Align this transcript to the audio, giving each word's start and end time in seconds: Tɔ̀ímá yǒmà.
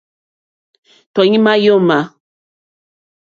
Tɔ̀ímá 1.13 1.53
yǒmà. 1.63 1.99